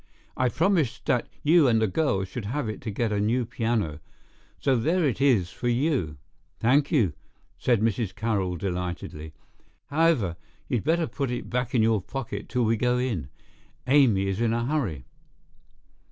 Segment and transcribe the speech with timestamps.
[0.35, 3.99] I promised that you and the girls should have it to get a new piano,
[4.59, 6.17] so there it is for you."
[6.59, 7.13] "Thank you,"
[7.59, 8.15] said Mrs.
[8.15, 9.35] Carroll delightedly.
[9.91, 10.37] "However,
[10.67, 13.29] you'd better put it back in your pocket till we go in.
[13.85, 15.05] Amy is in a hurry."